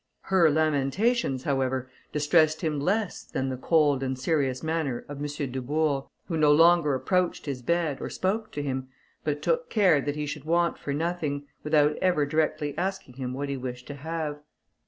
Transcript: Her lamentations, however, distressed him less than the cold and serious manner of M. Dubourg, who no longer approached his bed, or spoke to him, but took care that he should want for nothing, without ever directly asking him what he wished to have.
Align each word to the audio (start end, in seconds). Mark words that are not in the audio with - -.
Her 0.21 0.49
lamentations, 0.49 1.43
however, 1.43 1.91
distressed 2.11 2.61
him 2.61 2.79
less 2.79 3.21
than 3.23 3.49
the 3.49 3.55
cold 3.55 4.01
and 4.01 4.17
serious 4.17 4.63
manner 4.63 5.05
of 5.07 5.19
M. 5.19 5.51
Dubourg, 5.51 6.05
who 6.25 6.37
no 6.37 6.51
longer 6.51 6.95
approached 6.95 7.45
his 7.45 7.61
bed, 7.61 8.01
or 8.01 8.09
spoke 8.09 8.51
to 8.53 8.63
him, 8.63 8.87
but 9.23 9.43
took 9.43 9.69
care 9.69 10.01
that 10.01 10.15
he 10.15 10.25
should 10.25 10.45
want 10.45 10.79
for 10.79 10.91
nothing, 10.91 11.45
without 11.63 11.97
ever 11.97 12.25
directly 12.25 12.75
asking 12.79 13.17
him 13.17 13.35
what 13.35 13.47
he 13.47 13.57
wished 13.57 13.85
to 13.89 13.93
have. 13.97 14.39